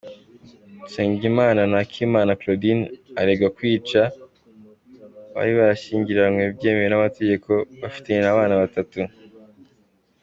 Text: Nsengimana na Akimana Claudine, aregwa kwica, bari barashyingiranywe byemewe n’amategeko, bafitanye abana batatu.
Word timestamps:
Nsengimana 0.85 1.61
na 1.71 1.77
Akimana 1.85 2.37
Claudine, 2.39 2.83
aregwa 3.19 3.47
kwica, 3.57 4.01
bari 5.33 5.51
barashyingiranywe 5.59 6.43
byemewe 6.57 6.87
n’amategeko, 6.89 7.51
bafitanye 7.81 8.27
abana 8.33 8.61
batatu. 8.61 8.99